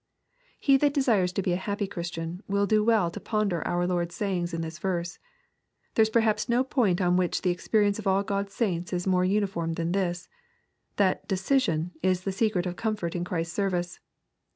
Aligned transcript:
He 0.59 0.77
that 0.77 0.95
desires 0.95 1.31
to 1.33 1.43
be 1.43 1.51
a 1.51 1.57
happy 1.57 1.85
Christian, 1.85 2.41
will 2.47 2.65
do 2.65 2.83
well 2.83 3.11
to 3.11 3.19
ponder 3.19 3.61
our 3.67 3.85
Lord's 3.85 4.15
sayings 4.15 4.51
in 4.51 4.61
this 4.61 4.79
verse. 4.79 5.19
There 5.93 6.01
is 6.01 6.09
per 6.09 6.21
haps 6.21 6.49
no 6.49 6.63
point 6.63 6.99
on 6.99 7.17
which 7.17 7.43
the 7.43 7.51
experience 7.51 7.99
of 7.99 8.07
all 8.07 8.23
God's 8.23 8.55
saints 8.55 8.93
is 8.93 9.05
more 9.05 9.23
uniform 9.23 9.73
than 9.73 9.91
this, 9.91 10.27
that 10.95 11.27
decision 11.27 11.91
is 12.01 12.21
the 12.21 12.31
secret 12.31 12.65
of 12.65 12.77
comfort 12.77 13.13
in 13.15 13.23
Christ's 13.23 13.53
service. 13.53 13.99